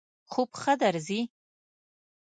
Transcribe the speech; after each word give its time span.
خوب 0.31 0.49
ښه 0.61 0.73
درځی؟ 0.81 1.19